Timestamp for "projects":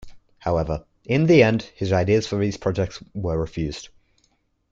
2.57-3.03